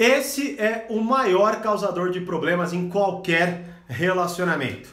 Esse 0.00 0.58
é 0.58 0.86
o 0.88 0.98
maior 1.02 1.60
causador 1.60 2.08
de 2.10 2.22
problemas 2.22 2.72
em 2.72 2.88
qualquer 2.88 3.82
relacionamento. 3.86 4.88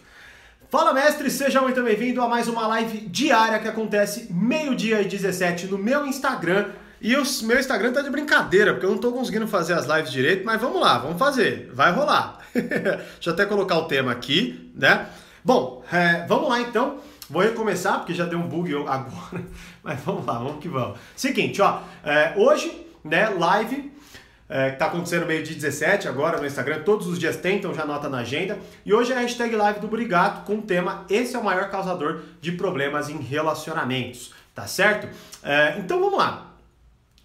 Fala 0.69 0.93
mestre, 0.93 1.31
seja 1.31 1.61
muito 1.61 1.81
bem-vindo 1.81 2.21
a 2.21 2.27
mais 2.27 2.49
uma 2.49 2.67
live 2.67 3.07
diária 3.07 3.57
que 3.57 3.69
acontece 3.69 4.27
meio-dia 4.29 5.01
e 5.01 5.05
17 5.05 5.67
no 5.67 5.77
meu 5.77 6.05
Instagram. 6.05 6.71
E 6.99 7.15
o 7.15 7.23
meu 7.43 7.57
Instagram 7.57 7.93
tá 7.93 8.01
de 8.01 8.09
brincadeira, 8.09 8.73
porque 8.73 8.85
eu 8.85 8.89
não 8.89 8.97
tô 8.97 9.13
conseguindo 9.13 9.47
fazer 9.47 9.75
as 9.75 9.85
lives 9.85 10.11
direito, 10.11 10.45
mas 10.45 10.59
vamos 10.59 10.81
lá, 10.81 10.97
vamos 10.97 11.17
fazer, 11.17 11.71
vai 11.73 11.93
rolar. 11.93 12.39
Deixa 12.53 13.29
eu 13.29 13.33
até 13.33 13.45
colocar 13.45 13.77
o 13.77 13.85
tema 13.85 14.11
aqui, 14.11 14.73
né? 14.75 15.05
Bom, 15.41 15.85
é, 15.89 16.25
vamos 16.27 16.49
lá 16.49 16.59
então. 16.59 16.97
Vou 17.29 17.41
recomeçar, 17.41 17.99
porque 17.99 18.13
já 18.13 18.25
deu 18.25 18.39
um 18.39 18.47
bug 18.49 18.75
agora, 18.85 19.41
mas 19.81 20.01
vamos 20.01 20.25
lá, 20.25 20.33
vamos 20.33 20.59
que 20.59 20.67
vamos. 20.67 20.99
Seguinte, 21.15 21.61
ó, 21.61 21.79
é, 22.03 22.33
hoje, 22.35 22.85
né, 23.05 23.29
live 23.29 23.95
é, 24.49 24.71
que 24.71 24.77
tá 24.77 24.85
acontecendo 24.85 25.25
meio 25.25 25.43
dia 25.43 25.55
17 25.55 26.07
agora 26.07 26.39
no 26.39 26.45
Instagram, 26.45 26.83
todos 26.83 27.07
os 27.07 27.19
dias 27.19 27.37
tem, 27.37 27.57
então 27.57 27.73
já 27.73 27.83
anota 27.83 28.09
na 28.09 28.19
agenda. 28.19 28.57
E 28.85 28.93
hoje 28.93 29.11
é 29.11 29.15
a 29.15 29.19
hashtag 29.19 29.55
live 29.55 29.79
do 29.79 29.87
Brigato 29.87 30.45
com 30.45 30.59
o 30.59 30.61
tema 30.61 31.05
Esse 31.09 31.35
é 31.35 31.39
o 31.39 31.43
maior 31.43 31.69
causador 31.69 32.21
de 32.39 32.51
problemas 32.53 33.09
em 33.09 33.17
relacionamentos, 33.17 34.33
tá 34.55 34.65
certo? 34.65 35.07
É, 35.43 35.75
então 35.79 35.99
vamos 35.99 36.17
lá. 36.17 36.53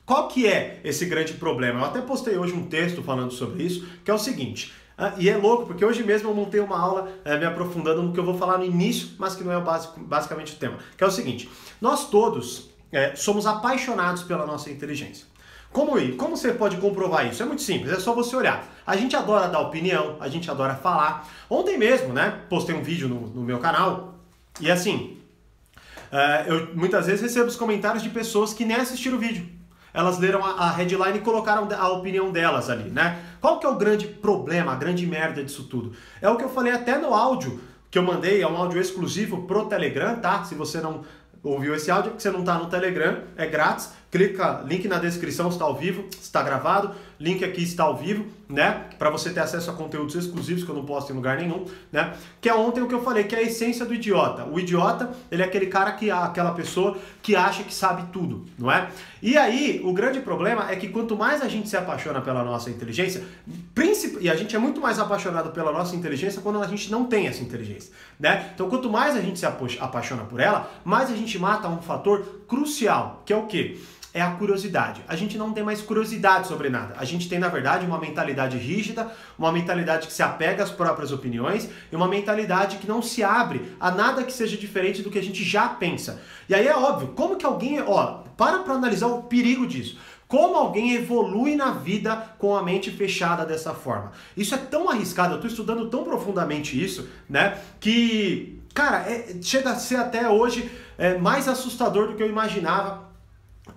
Qual 0.04 0.28
que 0.28 0.46
é 0.46 0.80
esse 0.82 1.06
grande 1.06 1.34
problema? 1.34 1.80
Eu 1.80 1.84
até 1.84 2.00
postei 2.00 2.36
hoje 2.36 2.52
um 2.52 2.66
texto 2.66 3.02
falando 3.02 3.32
sobre 3.32 3.62
isso, 3.62 3.86
que 4.04 4.10
é 4.10 4.14
o 4.14 4.18
seguinte. 4.18 4.72
Uh, 4.98 5.18
e 5.18 5.28
é 5.28 5.36
louco, 5.36 5.66
porque 5.66 5.84
hoje 5.84 6.02
mesmo 6.02 6.28
eu 6.28 6.34
montei 6.34 6.60
uma 6.60 6.78
aula 6.78 7.10
uh, 7.24 7.38
me 7.38 7.46
aprofundando 7.46 8.02
no 8.02 8.12
que 8.12 8.20
eu 8.20 8.24
vou 8.24 8.36
falar 8.36 8.58
no 8.58 8.64
início, 8.64 9.10
mas 9.18 9.34
que 9.34 9.42
não 9.42 9.52
é 9.52 9.56
o 9.56 9.62
básico, 9.62 9.98
basicamente 10.00 10.52
o 10.52 10.56
tema. 10.56 10.76
Que 10.96 11.04
é 11.04 11.06
o 11.06 11.10
seguinte: 11.10 11.48
nós 11.80 12.10
todos 12.10 12.58
uh, 12.58 13.16
somos 13.16 13.46
apaixonados 13.46 14.22
pela 14.22 14.44
nossa 14.44 14.70
inteligência. 14.70 15.26
Como, 15.72 16.16
como 16.16 16.36
você 16.36 16.52
pode 16.52 16.76
comprovar 16.76 17.26
isso? 17.26 17.42
É 17.42 17.46
muito 17.46 17.62
simples, 17.62 17.92
é 17.92 17.98
só 17.98 18.14
você 18.14 18.36
olhar. 18.36 18.64
A 18.86 18.94
gente 18.94 19.16
adora 19.16 19.48
dar 19.48 19.60
opinião, 19.60 20.16
a 20.20 20.28
gente 20.28 20.50
adora 20.50 20.74
falar. 20.74 21.26
Ontem 21.48 21.78
mesmo, 21.78 22.12
né, 22.12 22.40
postei 22.48 22.74
um 22.74 22.82
vídeo 22.82 23.08
no, 23.08 23.20
no 23.28 23.42
meu 23.42 23.58
canal 23.58 24.14
e 24.60 24.70
assim, 24.70 25.16
uh, 26.12 26.46
eu 26.46 26.74
muitas 26.74 27.06
vezes 27.06 27.22
recebo 27.22 27.46
os 27.46 27.56
comentários 27.56 28.02
de 28.02 28.10
pessoas 28.10 28.52
que 28.52 28.64
nem 28.64 28.76
assistiram 28.76 29.16
o 29.16 29.20
vídeo. 29.20 29.48
Elas 29.94 30.18
leram 30.18 30.44
a, 30.44 30.52
a 30.52 30.70
headline 30.72 31.18
e 31.18 31.20
colocaram 31.20 31.68
a 31.70 31.88
opinião 31.88 32.30
delas 32.30 32.68
ali, 32.68 32.90
né? 32.90 33.22
Qual 33.40 33.58
que 33.58 33.66
é 33.66 33.68
o 33.68 33.76
grande 33.76 34.06
problema, 34.06 34.72
a 34.72 34.76
grande 34.76 35.06
merda 35.06 35.42
disso 35.42 35.64
tudo? 35.64 35.92
É 36.20 36.28
o 36.28 36.36
que 36.36 36.44
eu 36.44 36.48
falei 36.48 36.72
até 36.72 36.98
no 36.98 37.14
áudio 37.14 37.60
que 37.90 37.98
eu 37.98 38.02
mandei, 38.02 38.40
é 38.40 38.48
um 38.48 38.56
áudio 38.56 38.80
exclusivo 38.80 39.42
pro 39.46 39.66
Telegram, 39.66 40.16
tá? 40.16 40.44
Se 40.44 40.54
você 40.54 40.80
não 40.80 41.04
ouviu 41.42 41.74
esse 41.74 41.90
áudio, 41.90 42.08
é 42.08 42.10
porque 42.10 42.22
você 42.22 42.30
não 42.30 42.40
está 42.40 42.54
no 42.54 42.66
Telegram, 42.66 43.22
é 43.36 43.46
grátis 43.46 43.90
clica, 44.12 44.62
link 44.66 44.86
na 44.86 44.98
descrição 44.98 45.48
está 45.48 45.64
ao 45.64 45.74
vivo, 45.74 46.04
está 46.20 46.42
gravado, 46.42 46.94
link 47.18 47.42
aqui 47.42 47.62
está 47.62 47.84
ao 47.84 47.96
vivo, 47.96 48.26
né? 48.46 48.84
Para 48.98 49.08
você 49.08 49.30
ter 49.30 49.40
acesso 49.40 49.70
a 49.70 49.72
conteúdos 49.72 50.14
exclusivos 50.14 50.64
que 50.64 50.68
eu 50.68 50.74
não 50.74 50.84
posto 50.84 51.10
em 51.10 51.16
lugar 51.16 51.38
nenhum, 51.38 51.64
né? 51.90 52.12
Que 52.38 52.50
é 52.50 52.54
ontem 52.54 52.82
o 52.82 52.86
que 52.86 52.94
eu 52.94 53.02
falei, 53.02 53.24
que 53.24 53.34
é 53.34 53.38
a 53.38 53.42
essência 53.42 53.86
do 53.86 53.94
idiota. 53.94 54.44
O 54.44 54.60
idiota, 54.60 55.10
ele 55.30 55.40
é 55.40 55.46
aquele 55.46 55.64
cara 55.64 55.92
que 55.92 56.10
aquela 56.10 56.52
pessoa 56.52 56.98
que 57.22 57.34
acha 57.34 57.62
que 57.64 57.72
sabe 57.72 58.12
tudo, 58.12 58.44
não 58.58 58.70
é? 58.70 58.90
E 59.22 59.38
aí, 59.38 59.80
o 59.82 59.94
grande 59.94 60.20
problema 60.20 60.70
é 60.70 60.76
que 60.76 60.88
quanto 60.88 61.16
mais 61.16 61.40
a 61.40 61.48
gente 61.48 61.70
se 61.70 61.76
apaixona 61.78 62.20
pela 62.20 62.44
nossa 62.44 62.68
inteligência, 62.68 63.24
e 64.20 64.28
a 64.28 64.36
gente 64.36 64.54
é 64.54 64.58
muito 64.58 64.78
mais 64.78 64.98
apaixonado 64.98 65.52
pela 65.52 65.72
nossa 65.72 65.96
inteligência 65.96 66.42
quando 66.42 66.60
a 66.60 66.66
gente 66.66 66.90
não 66.90 67.06
tem 67.06 67.28
essa 67.28 67.42
inteligência, 67.42 67.90
né? 68.20 68.50
Então, 68.54 68.68
quanto 68.68 68.90
mais 68.90 69.16
a 69.16 69.22
gente 69.22 69.38
se 69.38 69.46
apaixona 69.46 70.24
por 70.24 70.38
ela, 70.38 70.70
mais 70.84 71.10
a 71.10 71.16
gente 71.16 71.38
mata 71.38 71.66
um 71.66 71.80
fator 71.80 72.42
crucial, 72.46 73.22
que 73.24 73.32
é 73.32 73.36
o 73.36 73.46
quê? 73.46 73.80
É 74.14 74.20
a 74.20 74.30
curiosidade. 74.32 75.02
A 75.08 75.16
gente 75.16 75.38
não 75.38 75.52
tem 75.52 75.64
mais 75.64 75.80
curiosidade 75.80 76.46
sobre 76.46 76.68
nada. 76.68 76.94
A 76.98 77.04
gente 77.04 77.28
tem, 77.28 77.38
na 77.38 77.48
verdade, 77.48 77.86
uma 77.86 77.98
mentalidade 77.98 78.58
rígida, 78.58 79.10
uma 79.38 79.50
mentalidade 79.50 80.06
que 80.06 80.12
se 80.12 80.22
apega 80.22 80.62
às 80.62 80.70
próprias 80.70 81.12
opiniões 81.12 81.68
e 81.90 81.96
uma 81.96 82.06
mentalidade 82.06 82.76
que 82.76 82.86
não 82.86 83.00
se 83.00 83.24
abre 83.24 83.74
a 83.80 83.90
nada 83.90 84.22
que 84.22 84.32
seja 84.32 84.56
diferente 84.56 85.02
do 85.02 85.10
que 85.10 85.18
a 85.18 85.22
gente 85.22 85.42
já 85.42 85.68
pensa. 85.68 86.20
E 86.48 86.54
aí 86.54 86.66
é 86.66 86.76
óbvio, 86.76 87.08
como 87.08 87.36
que 87.36 87.46
alguém, 87.46 87.80
ó, 87.80 88.22
para 88.36 88.58
para 88.60 88.74
analisar 88.74 89.06
o 89.06 89.22
perigo 89.22 89.66
disso. 89.66 89.98
Como 90.28 90.56
alguém 90.56 90.94
evolui 90.94 91.56
na 91.56 91.72
vida 91.72 92.16
com 92.38 92.56
a 92.56 92.62
mente 92.62 92.90
fechada 92.90 93.44
dessa 93.44 93.74
forma? 93.74 94.12
Isso 94.34 94.54
é 94.54 94.58
tão 94.58 94.88
arriscado, 94.88 95.32
eu 95.32 95.36
estou 95.36 95.50
estudando 95.50 95.90
tão 95.90 96.04
profundamente 96.04 96.82
isso, 96.82 97.06
né? 97.28 97.58
Que, 97.78 98.58
cara, 98.72 99.10
é, 99.10 99.36
chega 99.42 99.70
a 99.70 99.76
ser 99.76 99.96
até 99.96 100.28
hoje 100.30 100.70
é, 100.96 101.18
mais 101.18 101.48
assustador 101.48 102.08
do 102.08 102.14
que 102.14 102.22
eu 102.22 102.30
imaginava 102.30 103.11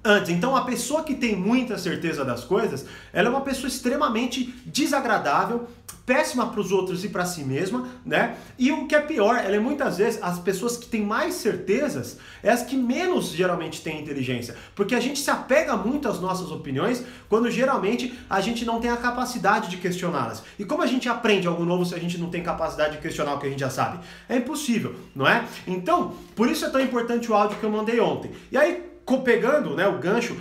antes. 0.03 0.29
Então, 0.29 0.56
a 0.56 0.63
pessoa 0.63 1.03
que 1.03 1.13
tem 1.13 1.35
muita 1.35 1.78
certeza 1.78 2.25
das 2.25 2.44
coisas, 2.44 2.85
ela 3.13 3.28
é 3.28 3.31
uma 3.31 3.41
pessoa 3.41 3.68
extremamente 3.68 4.53
desagradável, 4.66 5.68
péssima 6.06 6.47
para 6.47 6.59
os 6.59 6.72
outros 6.72 7.03
e 7.03 7.09
para 7.09 7.25
si 7.25 7.44
mesma, 7.44 7.88
né? 8.06 8.38
E 8.59 8.72
o 8.72 8.88
que 8.88 8.94
é 8.94 9.01
pior, 9.01 9.38
ela 9.38 9.56
é 9.56 9.59
muitas 9.59 9.97
vezes 9.97 10.22
as 10.22 10.38
pessoas 10.38 10.78
que 10.78 10.88
têm 10.88 11.01
mais 11.01 11.34
certezas 11.35 12.19
é 12.44 12.51
as 12.51 12.62
que 12.62 12.75
menos 12.75 13.29
geralmente 13.29 13.81
têm 13.81 14.01
inteligência, 14.01 14.56
porque 14.75 14.94
a 14.94 15.00
gente 15.00 15.19
se 15.19 15.31
apega 15.31 15.75
muito 15.75 16.07
às 16.07 16.19
nossas 16.19 16.51
opiniões 16.51 17.03
quando 17.28 17.50
geralmente 17.50 18.13
a 18.29 18.40
gente 18.40 18.66
não 18.66 18.79
tem 18.79 18.91
a 18.91 18.97
capacidade 18.97 19.68
de 19.68 19.78
questioná-las. 19.78 20.44
E 20.59 20.66
como 20.66 20.84
a 20.84 20.88
gente 20.88 21.09
aprende 21.09 21.47
algo 21.47 21.66
novo 21.66 21.84
se 21.84 21.95
a 21.95 22.00
gente 22.00 22.19
não 22.19 22.29
tem 22.29 22.44
capacidade 22.44 22.97
de 22.97 23.01
questionar 23.01 23.34
o 23.34 23.40
que 23.40 23.47
a 23.47 23.50
gente 23.50 23.59
já 23.59 23.72
sabe? 23.72 24.00
É 24.29 24.38
impossível, 24.38 24.95
não 25.16 25.28
é? 25.28 25.44
Então, 25.66 26.13
por 26.35 26.47
isso 26.47 26.66
é 26.66 26.69
tão 26.69 26.81
importante 26.81 27.31
o 27.31 27.35
áudio 27.35 27.57
que 27.57 27.63
eu 27.63 27.72
mandei 27.72 28.00
ontem. 28.00 28.31
E 28.51 28.57
aí 28.57 28.94
pegando 29.23 29.75
né, 29.75 29.88
o 29.88 29.99
gancho 29.99 30.35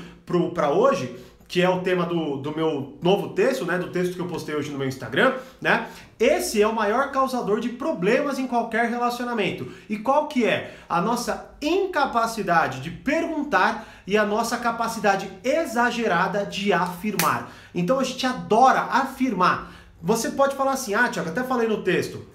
para 0.54 0.70
hoje, 0.70 1.16
que 1.46 1.60
é 1.60 1.68
o 1.68 1.80
tema 1.80 2.06
do, 2.06 2.38
do 2.38 2.56
meu 2.56 2.98
novo 3.02 3.30
texto, 3.30 3.64
né, 3.64 3.78
do 3.78 3.90
texto 3.90 4.14
que 4.14 4.20
eu 4.20 4.26
postei 4.26 4.54
hoje 4.54 4.70
no 4.70 4.78
meu 4.78 4.88
Instagram, 4.88 5.34
né? 5.60 5.88
Esse 6.18 6.62
é 6.62 6.66
o 6.66 6.74
maior 6.74 7.12
causador 7.12 7.60
de 7.60 7.68
problemas 7.68 8.38
em 8.38 8.46
qualquer 8.46 8.88
relacionamento. 8.88 9.70
E 9.88 9.98
qual 9.98 10.26
que 10.26 10.44
é? 10.44 10.74
A 10.88 11.00
nossa 11.00 11.54
incapacidade 11.60 12.80
de 12.80 12.90
perguntar 12.90 13.86
e 14.06 14.16
a 14.16 14.24
nossa 14.24 14.56
capacidade 14.56 15.30
exagerada 15.42 16.46
de 16.46 16.72
afirmar. 16.72 17.52
Então 17.74 17.98
a 17.98 18.04
gente 18.04 18.24
adora 18.26 18.80
afirmar. 18.80 19.72
Você 20.00 20.30
pode 20.30 20.54
falar 20.54 20.72
assim, 20.72 20.94
ah, 20.94 21.08
Tiago, 21.08 21.30
até 21.30 21.42
falei 21.42 21.68
no 21.68 21.82
texto, 21.82 22.26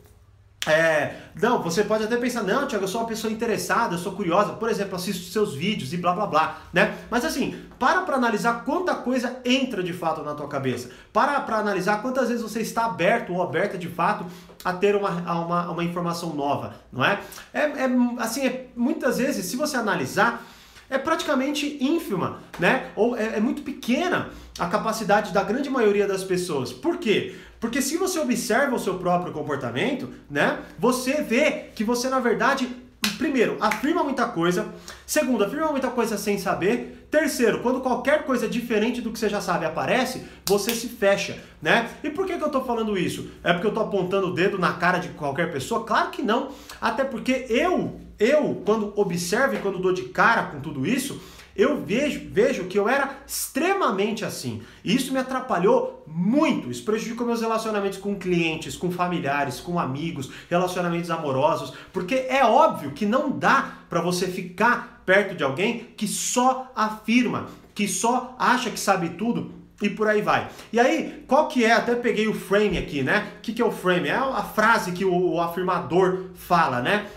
é, 0.68 1.16
não, 1.42 1.64
você 1.64 1.84
pode 1.86 2.04
até 2.04 2.18
pensar, 2.18 2.44
não, 2.44 2.68
Tiago, 2.68 2.84
eu 2.84 2.88
sou 2.88 3.02
uma 3.02 3.08
pessoa 3.08 3.32
interessada, 3.32 3.96
eu 3.96 3.98
sou 3.98 4.12
curiosa, 4.12 4.54
por 4.54 4.70
exemplo, 4.70 4.96
assisto 4.96 5.32
seus 5.32 5.56
vídeos 5.56 5.94
e 5.94 5.98
blá 5.98 6.14
blá 6.14 6.28
blá, 6.28 6.62
né? 6.74 6.98
Mas 7.10 7.24
assim, 7.24 7.64
para 7.80 8.02
para 8.02 8.18
analisar 8.18 8.66
quanta 8.66 8.94
coisa 8.94 9.40
entra 9.46 9.82
de 9.82 9.94
fato 9.94 10.22
na 10.22 10.36
tua 10.36 10.50
cabeça. 10.50 10.90
Para 11.14 11.40
para 11.40 11.58
analisar 11.58 12.02
quantas 12.02 12.28
vezes 12.28 12.44
você 12.44 12.60
está 12.60 12.86
aberto 12.86 13.34
ou 13.34 13.42
aberta 13.42 13.78
de 13.78 13.88
fato 13.88 14.26
a 14.64 14.74
ter 14.74 14.98
uma, 14.98 15.10
uma, 15.10 15.72
uma 15.72 15.84
informação 15.84 16.34
nova, 16.34 16.76
não 16.92 17.06
é? 17.06 17.22
É, 17.54 17.62
é 17.62 17.90
assim, 18.18 18.46
é, 18.46 18.68
muitas 18.76 19.18
vezes, 19.18 19.46
se 19.46 19.56
você 19.56 19.78
analisar, 19.78 20.44
é 20.90 20.98
praticamente 20.98 21.78
ínfima, 21.80 22.40
né? 22.60 22.92
Ou 22.96 23.16
é, 23.16 23.38
é 23.38 23.40
muito 23.40 23.62
pequena 23.62 24.30
a 24.58 24.68
capacidade 24.68 25.32
da 25.32 25.42
grande 25.42 25.70
maioria 25.70 26.06
das 26.06 26.24
pessoas. 26.24 26.74
Por 26.74 26.98
quê? 26.98 27.36
Porque 27.60 27.82
se 27.82 27.98
você 27.98 28.20
observa 28.20 28.76
o 28.76 28.80
seu 28.80 28.96
próprio 28.98 29.34
comportamento, 29.34 30.10
né, 30.30 30.60
você 30.78 31.22
vê 31.22 31.70
que 31.76 31.84
você 31.84 32.10
na 32.10 32.20
verdade, 32.20 32.70
primeiro, 33.18 33.58
afirma 33.60 34.04
muita 34.04 34.26
coisa, 34.28 34.74
segundo, 35.06 35.44
afirma 35.44 35.72
muita 35.72 35.90
coisa 35.90 36.18
sem 36.18 36.38
saber, 36.38 37.08
terceiro, 37.12 37.60
quando 37.62 37.82
qualquer 37.82 38.24
coisa 38.24 38.48
diferente 38.48 39.02
do 39.02 39.12
que 39.12 39.20
você 39.20 39.28
já 39.28 39.42
sabe 39.42 39.66
aparece, 39.66 40.24
você 40.46 40.74
se 40.74 40.88
fecha, 40.88 41.38
né? 41.62 41.90
E 42.04 42.10
por 42.10 42.26
que, 42.26 42.38
que 42.38 42.44
eu 42.44 42.50
tô 42.50 42.64
falando 42.64 42.98
isso? 42.98 43.30
É 43.44 43.52
porque 43.52 43.68
eu 43.68 43.74
tô 43.74 43.82
apontando 43.82 44.28
o 44.28 44.34
dedo 44.34 44.58
na 44.58 44.74
cara 44.74 45.00
de 45.00 45.10
qualquer 45.10 45.52
pessoa? 45.52 45.84
Claro 45.84 46.12
que 46.12 46.22
não, 46.22 46.52
até 46.80 47.04
porque 47.04 47.46
eu, 47.50 48.00
eu, 48.18 48.62
quando 48.66 48.94
observo 48.96 49.56
e 49.56 49.60
quando 49.60 49.80
dou 49.80 49.92
de 49.92 50.04
cara 50.04 50.44
com 50.44 50.62
tudo 50.62 50.86
isso, 50.86 51.20
eu 51.56 51.84
vejo, 51.84 52.22
vejo 52.32 52.66
que 52.66 52.78
eu 52.78 52.88
era 52.88 53.18
extremamente 53.26 54.24
assim. 54.24 54.62
E 54.84 54.96
isso 54.96 55.12
me 55.12 55.20
atrapalhou 55.20 56.04
muito. 56.08 56.70
Isso 56.70 56.84
prejudicou 56.84 57.28
meus 57.28 57.42
relacionamentos 57.42 57.98
com 57.98 58.16
clientes, 58.16 58.76
com 58.76 58.92
familiares, 58.92 59.60
com 59.60 59.80
amigos, 59.80 60.32
relacionamentos 60.50 61.12
amorosos, 61.12 61.74
porque 61.92 62.16
é 62.30 62.46
óbvio 62.46 62.92
que 62.92 63.06
não 63.06 63.32
dá 63.32 63.80
para 63.90 64.02
você 64.02 64.28
ficar 64.28 65.02
perto 65.06 65.36
de 65.36 65.44
alguém 65.44 65.88
que 65.98 66.08
só 66.08 66.72
afirma, 66.76 67.48
que 67.74 67.88
só 67.88 68.36
acha 68.38 68.70
que 68.70 68.80
sabe 68.80 69.10
tudo 69.10 69.60
e 69.82 69.90
por 69.90 70.08
aí 70.08 70.22
vai. 70.22 70.50
E 70.72 70.80
aí, 70.80 71.24
qual 71.28 71.48
que 71.48 71.64
é? 71.64 71.72
Até 71.72 71.96
peguei 71.96 72.28
o 72.28 72.34
frame 72.34 72.78
aqui, 72.78 73.02
né? 73.02 73.32
O 73.38 73.42
que, 73.42 73.54
que 73.54 73.62
é 73.62 73.66
o 73.66 73.72
frame? 73.72 74.10
É 74.10 74.16
a 74.16 74.44
frase 74.44 74.92
que 74.92 75.06
o, 75.06 75.40
afirmador 75.40 76.26
fala, 76.36 76.82
né? 76.82 77.08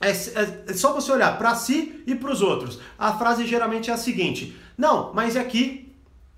É, 0.00 0.10
é, 0.10 0.64
é 0.68 0.72
só 0.74 0.92
você 0.92 1.10
olhar 1.10 1.36
para 1.38 1.54
si 1.54 2.02
e 2.06 2.14
para 2.14 2.30
os 2.30 2.40
outros. 2.40 2.78
A 2.98 3.12
frase 3.14 3.46
geralmente 3.46 3.90
é 3.90 3.94
a 3.94 3.98
seguinte: 3.98 4.56
não, 4.76 5.12
mas 5.12 5.36
é 5.36 5.44
que. 5.44 5.92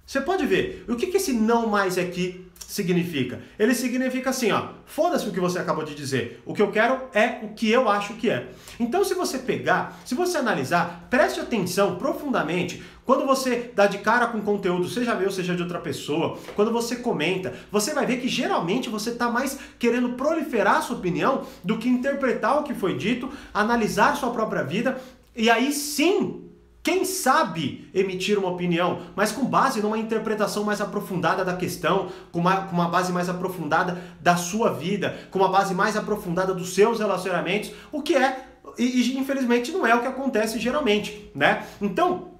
Você 0.07 0.21
pode 0.21 0.45
ver. 0.45 0.85
O 0.89 0.97
que, 0.97 1.07
que 1.07 1.19
esse 1.19 1.33
não 1.33 1.69
mais 1.69 1.97
é 1.97 2.05
que 2.05 2.50
significa? 2.67 3.41
Ele 3.59 3.75
significa 3.75 4.31
assim, 4.31 4.53
ó, 4.53 4.69
foda-se 4.87 5.29
o 5.29 5.33
que 5.33 5.41
você 5.41 5.59
acabou 5.59 5.85
de 5.85 5.95
dizer. 5.95 6.43
O 6.47 6.55
que 6.55 6.62
eu 6.62 6.71
quero 6.71 7.01
é 7.12 7.41
o 7.43 7.49
que 7.49 7.71
eu 7.71 7.89
acho 7.89 8.15
que 8.15 8.31
é. 8.31 8.49
Então, 8.79 9.05
se 9.05 9.15
você 9.15 9.39
pegar, 9.39 10.01
se 10.05 10.15
você 10.15 10.39
analisar, 10.39 11.07
preste 11.11 11.41
atenção 11.41 11.97
profundamente 11.97 12.83
quando 13.05 13.27
você 13.27 13.73
dá 13.75 13.87
de 13.87 13.99
cara 13.99 14.29
com 14.29 14.41
conteúdo, 14.41 14.89
seja 14.89 15.17
meu, 15.17 15.33
seja 15.33 15.57
de 15.57 15.62
outra 15.62 15.81
pessoa, 15.81 16.39
quando 16.55 16.71
você 16.71 16.95
comenta, 16.95 17.53
você 17.73 17.93
vai 17.93 18.07
ver 18.07 18.21
que 18.21 18.29
geralmente 18.29 18.89
você 18.89 19.11
está 19.11 19.29
mais 19.29 19.59
querendo 19.81 20.11
proliferar 20.11 20.77
a 20.77 20.83
sua 20.83 20.97
opinião 20.97 21.45
do 21.65 21.77
que 21.77 21.89
interpretar 21.89 22.61
o 22.61 22.62
que 22.62 22.73
foi 22.73 22.97
dito, 22.97 23.29
analisar 23.53 24.17
sua 24.17 24.31
própria 24.31 24.62
vida 24.62 25.01
e 25.35 25.51
aí 25.51 25.73
sim 25.73 26.50
quem 26.82 27.05
sabe 27.05 27.91
emitir 27.93 28.38
uma 28.38 28.49
opinião, 28.49 29.00
mas 29.15 29.32
com 29.32 29.44
base 29.44 29.82
numa 29.82 29.99
interpretação 29.99 30.65
mais 30.65 30.81
aprofundada 30.81 31.44
da 31.44 31.55
questão, 31.55 32.09
com 32.32 32.38
uma, 32.38 32.62
com 32.62 32.73
uma 32.75 32.88
base 32.88 33.12
mais 33.12 33.29
aprofundada 33.29 34.00
da 34.21 34.37
sua 34.37 34.73
vida, 34.73 35.15
com 35.31 35.38
uma 35.38 35.49
base 35.49 35.75
mais 35.75 35.97
aprofundada 35.97 36.55
dos 36.55 36.75
seus 36.75 36.99
relacionamentos, 36.99 37.73
o 37.93 38.03
que 38.03 38.17
é, 38.17 38.47
e, 38.79 39.19
infelizmente 39.19 39.71
não 39.73 39.87
é 39.87 39.94
o 39.94 40.00
que 40.00 40.06
acontece 40.06 40.59
geralmente, 40.59 41.31
né? 41.35 41.67
Então, 41.81 42.31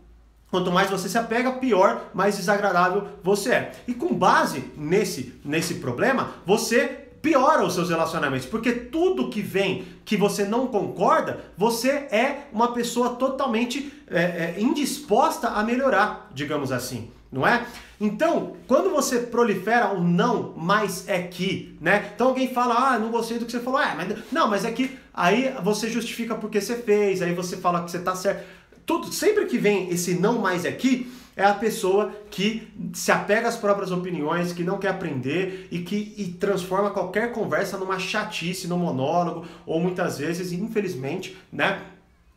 Quanto 0.51 0.73
mais 0.73 0.91
você 0.91 1.09
se 1.09 1.17
apega, 1.17 1.53
pior, 1.53 2.11
mais 2.13 2.37
desagradável 2.37 3.07
você 3.23 3.51
é. 3.53 3.73
E 3.87 3.95
com 3.95 4.13
base 4.13 4.65
nesse, 4.77 5.41
nesse 5.45 5.75
problema, 5.75 6.31
você 6.45 7.10
piora 7.23 7.65
os 7.65 7.75
seus 7.75 7.89
relacionamentos, 7.89 8.47
porque 8.47 8.73
tudo 8.73 9.29
que 9.31 9.43
vem 9.43 9.85
que 10.05 10.17
você 10.17 10.45
não 10.45 10.67
concorda, 10.67 11.41
você 11.57 11.91
é 11.91 12.49
uma 12.53 12.73
pessoa 12.73 13.11
totalmente 13.11 13.93
é, 14.09 14.21
é, 14.21 14.55
indisposta 14.59 15.49
a 15.49 15.63
melhorar, 15.63 16.31
digamos 16.35 16.73
assim, 16.73 17.11
não 17.31 17.47
é? 17.47 17.67
Então, 18.01 18.57
quando 18.67 18.91
você 18.91 19.19
prolifera 19.19 19.93
o 19.93 20.03
não, 20.03 20.55
mas 20.57 21.07
é 21.07 21.21
que, 21.21 21.77
né? 21.81 22.11
Então 22.15 22.29
alguém 22.29 22.53
fala, 22.53 22.95
ah, 22.95 22.99
não 22.99 23.11
gostei 23.11 23.39
do 23.39 23.45
que 23.45 23.53
você 23.53 23.61
falou, 23.61 23.79
ah, 23.79 23.95
mas 23.95 24.19
não, 24.33 24.49
mas 24.49 24.65
é 24.65 24.71
que 24.73 24.99
aí 25.13 25.55
você 25.63 25.89
justifica 25.91 26.35
porque 26.35 26.61
você 26.61 26.77
fez, 26.77 27.21
aí 27.21 27.35
você 27.35 27.59
fala 27.59 27.85
que 27.85 27.91
você 27.91 27.99
tá 27.99 28.17
certo. 28.17 28.45
Tudo, 28.87 29.13
sempre 29.13 29.45
que 29.45 29.59
vem 29.59 29.91
esse 29.91 30.15
não 30.15 30.39
mais 30.39 30.65
é 30.65 30.73
que, 30.73 31.13
é 31.37 31.44
a 31.44 31.55
pessoa 31.55 32.12
que 32.31 32.69
se 32.93 33.11
apega 33.11 33.49
às 33.49 33.56
próprias 33.56 33.91
opiniões, 33.91 34.53
que 34.53 34.65
não 34.65 34.79
quer 34.79 34.88
aprender 34.88 35.69
e 35.71 35.81
que 35.81 36.15
e 36.17 36.29
transforma 36.29 36.91
qualquer 36.91 37.32
conversa 37.32 37.79
numa 37.79 37.99
chatice, 37.99 38.69
num 38.69 38.79
monólogo, 38.79 39.47
ou 39.65 39.81
muitas 39.81 40.19
vezes, 40.19 40.53
infelizmente, 40.53 41.37
né? 41.53 41.81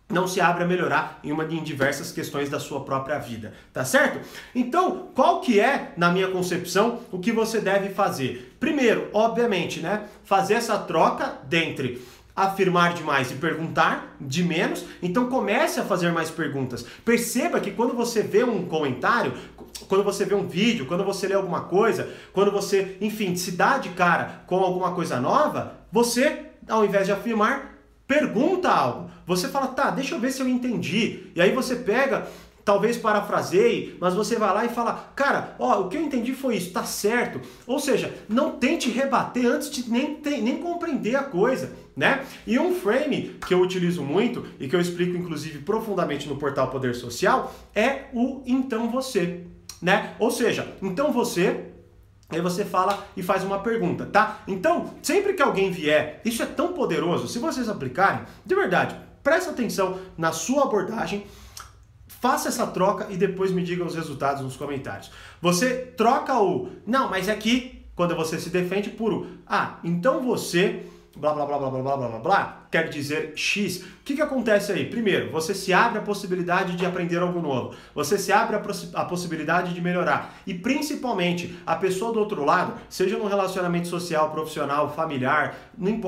não 0.09 0.27
se 0.27 0.39
abre 0.39 0.63
a 0.63 0.67
melhorar 0.67 1.19
em 1.23 1.31
uma 1.31 1.43
em 1.45 1.63
diversas 1.63 2.11
questões 2.11 2.49
da 2.49 2.59
sua 2.59 2.81
própria 2.81 3.17
vida, 3.17 3.53
tá 3.73 3.83
certo? 3.83 4.19
Então, 4.53 5.09
qual 5.15 5.41
que 5.41 5.59
é, 5.59 5.91
na 5.97 6.11
minha 6.11 6.27
concepção, 6.27 6.99
o 7.11 7.19
que 7.19 7.31
você 7.31 7.59
deve 7.59 7.89
fazer? 7.89 8.55
Primeiro, 8.59 9.09
obviamente, 9.11 9.79
né, 9.79 10.05
fazer 10.23 10.55
essa 10.55 10.77
troca 10.77 11.39
dentre 11.45 12.01
afirmar 12.35 12.93
demais 12.93 13.31
e 13.31 13.35
perguntar 13.35 14.15
de 14.19 14.43
menos, 14.43 14.85
então 15.01 15.29
comece 15.29 15.79
a 15.79 15.83
fazer 15.83 16.11
mais 16.11 16.31
perguntas. 16.31 16.85
Perceba 17.05 17.59
que 17.59 17.71
quando 17.71 17.93
você 17.93 18.23
vê 18.23 18.43
um 18.43 18.65
comentário, 18.65 19.33
quando 19.87 20.03
você 20.03 20.25
vê 20.25 20.33
um 20.33 20.47
vídeo, 20.47 20.85
quando 20.85 21.03
você 21.03 21.27
lê 21.27 21.35
alguma 21.35 21.61
coisa, 21.61 22.09
quando 22.31 22.51
você, 22.51 22.97
enfim, 22.99 23.35
se 23.35 23.51
dá 23.51 23.77
de 23.77 23.89
cara 23.89 24.43
com 24.47 24.57
alguma 24.57 24.93
coisa 24.93 25.19
nova, 25.19 25.77
você, 25.91 26.45
ao 26.67 26.83
invés 26.83 27.05
de 27.05 27.11
afirmar, 27.11 27.77
pergunta 28.07 28.69
algo. 28.69 29.11
Você 29.25 29.47
fala, 29.47 29.67
tá, 29.67 29.91
deixa 29.91 30.15
eu 30.15 30.19
ver 30.19 30.31
se 30.31 30.41
eu 30.41 30.47
entendi. 30.47 31.31
E 31.35 31.41
aí 31.41 31.51
você 31.51 31.75
pega 31.75 32.27
talvez 32.63 32.97
parafraseie, 32.97 33.97
mas 33.99 34.13
você 34.13 34.37
vai 34.37 34.53
lá 34.53 34.65
e 34.65 34.69
fala, 34.69 35.11
cara, 35.15 35.55
ó, 35.59 35.81
o 35.81 35.89
que 35.89 35.97
eu 35.97 36.01
entendi 36.01 36.33
foi 36.33 36.55
isso, 36.55 36.71
tá 36.71 36.83
certo. 36.83 37.41
Ou 37.67 37.79
seja, 37.79 38.13
não 38.27 38.51
tente 38.51 38.89
rebater 38.89 39.45
antes 39.45 39.69
de 39.69 39.89
nem, 39.89 40.19
nem 40.41 40.57
compreender 40.57 41.15
a 41.15 41.23
coisa, 41.23 41.73
né? 41.95 42.25
E 42.47 42.57
um 42.57 42.73
frame 42.73 43.35
que 43.45 43.53
eu 43.53 43.61
utilizo 43.61 44.01
muito 44.01 44.45
e 44.59 44.67
que 44.67 44.75
eu 44.75 44.81
explico 44.81 45.17
inclusive 45.17 45.59
profundamente 45.59 46.27
no 46.27 46.37
portal 46.37 46.69
Poder 46.69 46.95
Social 46.95 47.53
é 47.75 48.05
o 48.13 48.41
então 48.45 48.89
você, 48.89 49.45
né? 49.81 50.15
Ou 50.19 50.31
seja, 50.31 50.75
então 50.81 51.11
você 51.11 51.69
Aí 52.29 52.41
você 52.41 52.65
fala 52.65 53.05
e 53.15 53.21
faz 53.21 53.43
uma 53.43 53.59
pergunta, 53.59 54.07
tá? 54.07 54.41
Então, 54.47 54.91
sempre 55.03 55.33
que 55.33 55.41
alguém 55.41 55.69
vier, 55.69 56.19
isso 56.25 56.41
é 56.41 56.47
tão 56.47 56.73
poderoso, 56.73 57.27
se 57.27 57.37
vocês 57.37 57.69
aplicarem, 57.69 58.23
de 58.43 58.55
verdade, 58.55 58.95
presta 59.21 59.51
atenção 59.51 59.99
na 60.17 60.31
sua 60.31 60.63
abordagem, 60.63 61.25
Faça 62.23 62.47
essa 62.47 62.65
troca 62.65 63.07
e 63.11 63.17
depois 63.17 63.51
me 63.51 63.61
diga 63.61 63.83
os 63.83 63.95
resultados 63.95 64.41
nos 64.41 64.55
comentários. 64.55 65.11
Você 65.41 65.75
troca 65.75 66.41
o 66.41 66.69
não, 66.87 67.09
mas 67.09 67.27
é 67.27 67.35
que 67.35 67.83
quando 67.97 68.15
você 68.15 68.39
se 68.39 68.49
defende 68.49 68.89
por 68.91 69.11
o 69.11 69.27
ah, 69.45 69.77
então 69.83 70.21
você 70.23 70.85
blá 71.15 71.33
blá 71.33 71.45
blá 71.45 71.57
blá 71.57 71.69
blá 71.69 71.81
blá 71.81 72.07
blá 72.07 72.19
blá 72.19 72.63
quer 72.73 72.89
dizer 72.89 73.33
X. 73.35 73.83
O 73.83 74.03
que, 74.03 74.15
que 74.15 74.21
acontece 74.21 74.71
aí? 74.71 74.89
Primeiro, 74.89 75.31
você 75.31 75.53
se 75.53 75.71
abre 75.71 75.99
a 75.99 76.01
possibilidade 76.01 76.75
de 76.75 76.85
aprender 76.87 77.17
algo 77.17 77.39
novo, 77.39 77.75
você 77.93 78.17
se 78.17 78.31
abre 78.31 78.55
a, 78.55 78.99
a 78.99 79.05
possibilidade 79.05 79.75
de 79.75 79.79
melhorar 79.79 80.35
e 80.45 80.55
principalmente 80.55 81.55
a 81.67 81.75
pessoa 81.75 82.11
do 82.11 82.19
outro 82.19 82.43
lado, 82.43 82.73
seja 82.89 83.15
num 83.15 83.27
relacionamento 83.27 83.87
social, 83.87 84.31
profissional, 84.31 84.91
familiar, 84.91 85.55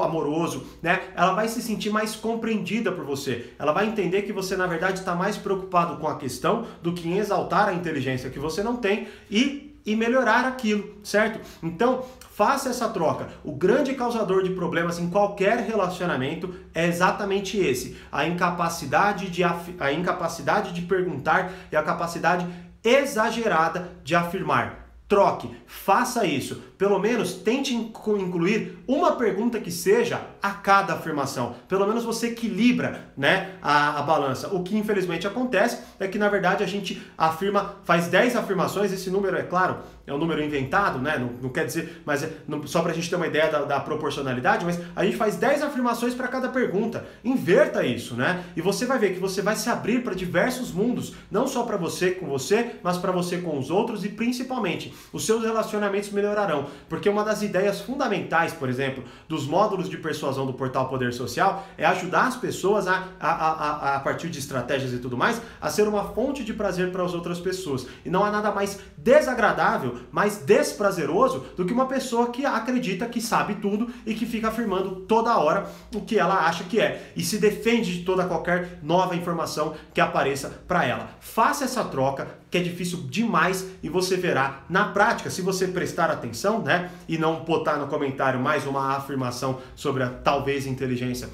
amoroso, 0.03 0.65
né? 0.81 1.03
Ela 1.15 1.33
vai 1.33 1.47
se 1.47 1.61
sentir 1.61 1.91
mais 1.91 2.15
compreendida 2.15 2.91
por 2.91 3.05
você. 3.05 3.53
Ela 3.59 3.71
vai 3.71 3.85
entender 3.85 4.23
que 4.23 4.33
você 4.33 4.57
na 4.57 4.65
verdade 4.65 4.99
está 4.99 5.13
mais 5.13 5.37
preocupado 5.37 5.97
com 5.97 6.07
a 6.07 6.17
questão 6.17 6.65
do 6.81 6.93
que 6.93 7.07
em 7.07 7.19
exaltar 7.19 7.69
a 7.69 7.73
inteligência 7.73 8.31
que 8.31 8.39
você 8.39 8.63
não 8.63 8.77
tem 8.77 9.07
e 9.29 9.64
e 9.85 9.95
melhorar 9.95 10.45
aquilo, 10.45 10.97
certo? 11.03 11.39
Então, 11.61 12.03
faça 12.31 12.69
essa 12.69 12.89
troca. 12.89 13.29
O 13.43 13.53
grande 13.53 13.93
causador 13.93 14.43
de 14.43 14.49
problemas 14.49 14.99
em 14.99 15.09
qualquer 15.09 15.59
relacionamento 15.59 16.53
é 16.73 16.87
exatamente 16.87 17.57
esse: 17.57 17.97
a 18.11 18.27
incapacidade 18.27 19.29
de, 19.29 19.43
a 19.43 19.91
incapacidade 19.93 20.73
de 20.73 20.81
perguntar 20.81 21.51
e 21.71 21.75
a 21.75 21.83
capacidade 21.83 22.47
exagerada 22.83 23.91
de 24.03 24.15
afirmar. 24.15 24.85
Troque, 25.07 25.55
faça 25.67 26.25
isso. 26.25 26.63
Pelo 26.79 26.97
menos 26.97 27.35
tente 27.35 27.75
incluir 27.75 28.79
uma 28.87 29.11
pergunta 29.15 29.59
que 29.59 29.71
seja 29.71 30.19
a 30.45 30.51
cada 30.51 30.93
afirmação. 30.93 31.55
Pelo 31.67 31.87
menos 31.87 32.03
você 32.03 32.27
equilibra 32.27 33.09
né, 33.17 33.55
a, 33.63 33.97
a 33.99 34.01
balança. 34.03 34.49
O 34.53 34.61
que 34.61 34.77
infelizmente 34.77 35.25
acontece 35.25 35.79
é 35.99 36.07
que 36.07 36.19
na 36.19 36.29
verdade 36.29 36.63
a 36.63 36.67
gente 36.67 37.01
afirma, 37.17 37.77
faz 37.83 38.07
10 38.07 38.35
afirmações, 38.35 38.93
esse 38.93 39.09
número 39.09 39.35
é 39.37 39.41
claro, 39.41 39.79
é 40.07 40.13
um 40.13 40.19
número 40.19 40.43
inventado, 40.43 40.99
né? 40.99 41.17
Não, 41.17 41.31
não 41.41 41.49
quer 41.49 41.65
dizer, 41.65 42.03
mas 42.05 42.21
é, 42.23 42.31
não, 42.47 42.65
só 42.67 42.81
para 42.81 42.91
a 42.91 42.93
gente 42.93 43.09
ter 43.09 43.15
uma 43.15 43.25
ideia 43.25 43.49
da, 43.49 43.63
da, 43.63 43.79
proporcionalidade, 43.79 44.63
mas 44.63 44.79
a 44.95 45.03
gente 45.03 45.17
faz 45.17 45.35
10 45.35 45.63
afirmações 45.63 46.13
para 46.13 46.27
cada 46.27 46.49
pergunta. 46.49 47.03
Inverta 47.23 47.83
isso, 47.83 48.13
né? 48.13 48.43
E 48.55 48.61
você 48.61 48.85
vai 48.85 48.99
ver 48.99 49.15
que 49.15 49.19
você 49.19 49.41
vai 49.41 49.55
se 49.55 49.67
abrir 49.67 50.03
para 50.03 50.13
diversos 50.13 50.71
mundos, 50.71 51.15
não 51.31 51.47
só 51.47 51.63
para 51.63 51.77
você 51.77 52.11
com 52.11 52.27
você, 52.27 52.75
mas 52.83 52.97
para 52.97 53.11
você 53.11 53.39
com 53.39 53.57
os 53.57 53.71
outros 53.71 54.05
e 54.05 54.09
principalmente 54.09 54.93
os 55.11 55.25
seus 55.25 55.43
relacionamentos 55.43 56.11
melhorarão. 56.11 56.67
Porque 56.87 57.09
uma 57.09 57.23
das 57.23 57.41
ideias 57.41 57.81
fundamentais, 57.81 58.53
por 58.53 58.69
exemplo, 58.69 59.03
dos 59.27 59.47
módulos 59.47 59.89
de 59.89 59.97
persuasão 59.97 60.34
do 60.43 60.53
portal 60.53 60.89
Poder 60.89 61.13
Social 61.13 61.65
é 61.77 61.85
ajudar 61.85 62.27
as 62.27 62.35
pessoas 62.35 62.87
a, 62.87 63.09
a, 63.19 63.29
a, 63.29 63.95
a 63.95 63.99
partir 63.99 64.29
de 64.29 64.39
estratégias 64.39 64.91
e 64.91 64.97
tudo 64.97 65.15
mais, 65.15 65.39
a 65.61 65.69
ser 65.69 65.87
uma 65.87 66.03
fonte 66.05 66.43
de 66.43 66.53
prazer 66.53 66.91
para 66.91 67.03
as 67.03 67.13
outras 67.13 67.39
pessoas. 67.39 67.85
E 68.03 68.09
não 68.09 68.25
há 68.25 68.31
nada 68.31 68.51
mais 68.51 68.79
desagradável 68.97 69.99
mais 70.11 70.37
desprazeroso 70.37 71.45
do 71.55 71.65
que 71.65 71.73
uma 71.73 71.85
pessoa 71.85 72.31
que 72.31 72.45
acredita 72.45 73.05
que 73.05 73.21
sabe 73.21 73.55
tudo 73.55 73.89
e 74.05 74.13
que 74.13 74.25
fica 74.25 74.47
afirmando 74.47 75.01
toda 75.01 75.37
hora 75.37 75.69
o 75.93 76.01
que 76.01 76.17
ela 76.17 76.47
acha 76.47 76.63
que 76.63 76.79
é 76.79 77.11
e 77.15 77.23
se 77.23 77.37
defende 77.37 77.99
de 77.99 78.05
toda 78.05 78.25
qualquer 78.25 78.79
nova 78.81 79.15
informação 79.15 79.75
que 79.93 80.01
apareça 80.01 80.63
para 80.67 80.85
ela. 80.85 81.09
Faça 81.19 81.65
essa 81.65 81.83
troca, 81.83 82.27
que 82.55 82.59
é 82.59 82.63
difícil 82.63 82.99
demais 83.09 83.67
e 83.83 83.89
você 83.89 84.15
verá 84.15 84.63
na 84.69 84.85
prática, 84.85 85.29
se 85.29 85.41
você 85.41 85.67
prestar 85.67 86.09
atenção, 86.09 86.61
né, 86.61 86.89
e 87.05 87.17
não 87.17 87.43
botar 87.43 87.75
no 87.75 87.87
comentário 87.87 88.39
mais 88.39 88.65
uma 88.65 88.95
afirmação 88.95 89.59
sobre 89.75 90.03
a 90.03 90.07
talvez 90.07 90.65
inteligência 90.65 91.27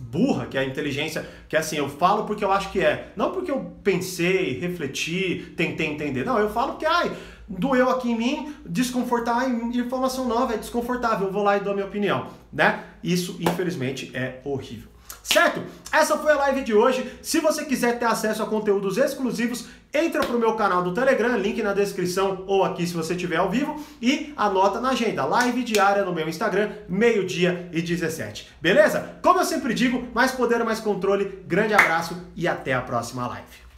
burra, 0.00 0.46
que 0.46 0.58
é 0.58 0.62
a 0.62 0.64
inteligência, 0.64 1.24
que 1.48 1.54
é 1.54 1.60
assim, 1.60 1.76
eu 1.76 1.88
falo 1.88 2.24
porque 2.24 2.44
eu 2.44 2.50
acho 2.50 2.72
que 2.72 2.80
é, 2.80 3.12
não 3.14 3.30
porque 3.30 3.48
eu 3.48 3.76
pensei, 3.84 4.58
refleti, 4.58 5.54
tentei 5.56 5.86
entender. 5.86 6.24
Não, 6.24 6.36
eu 6.36 6.50
falo 6.50 6.72
porque 6.72 6.86
ai, 6.86 7.12
doeu 7.48 7.88
aqui 7.88 8.10
em 8.10 8.18
mim, 8.18 8.54
desconfortar, 8.66 9.48
informação 9.48 10.26
nova 10.26 10.54
é 10.54 10.56
desconfortável, 10.56 11.28
eu 11.28 11.32
vou 11.32 11.44
lá 11.44 11.58
e 11.58 11.60
dou 11.60 11.70
a 11.70 11.76
minha 11.76 11.86
opinião, 11.86 12.26
né? 12.52 12.86
Isso, 13.04 13.36
infelizmente, 13.38 14.10
é 14.14 14.40
horrível. 14.44 14.89
Certo? 15.22 15.62
Essa 15.92 16.18
foi 16.18 16.32
a 16.32 16.36
live 16.36 16.62
de 16.62 16.74
hoje. 16.74 17.18
Se 17.22 17.40
você 17.40 17.64
quiser 17.64 17.98
ter 17.98 18.06
acesso 18.06 18.42
a 18.42 18.46
conteúdos 18.46 18.96
exclusivos, 18.96 19.66
entra 19.92 20.22
pro 20.22 20.38
meu 20.38 20.54
canal 20.54 20.82
do 20.82 20.92
Telegram, 20.92 21.36
link 21.36 21.62
na 21.62 21.72
descrição 21.72 22.44
ou 22.46 22.64
aqui 22.64 22.86
se 22.86 22.94
você 22.94 23.14
estiver 23.14 23.36
ao 23.36 23.50
vivo 23.50 23.80
e 24.00 24.32
anota 24.36 24.80
na 24.80 24.90
agenda, 24.90 25.24
live 25.24 25.62
diária 25.62 26.04
no 26.04 26.14
meu 26.14 26.28
Instagram, 26.28 26.72
meio-dia 26.88 27.68
e 27.72 27.80
17. 27.80 28.48
Beleza? 28.60 29.18
Como 29.22 29.40
eu 29.40 29.44
sempre 29.44 29.74
digo, 29.74 30.08
mais 30.14 30.32
poder, 30.32 30.64
mais 30.64 30.80
controle. 30.80 31.42
Grande 31.46 31.74
abraço 31.74 32.16
e 32.34 32.48
até 32.48 32.72
a 32.72 32.80
próxima 32.80 33.26
live. 33.26 33.69